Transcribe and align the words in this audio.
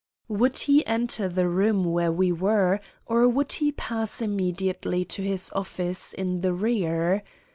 Would 0.29 0.57
he 0.57 0.83
enter 0.87 1.29
the 1.29 1.47
room 1.47 1.83
where 1.85 2.11
we 2.11 2.31
were, 2.31 2.79
or 3.05 3.27
would 3.29 3.51
he 3.51 3.71
pass 3.71 4.19
immediately 4.19 5.05
to 5.05 5.21
his 5.21 5.51
office 5.53 6.11
in 6.13 6.41
the 6.41 6.53
rear? 6.53 7.21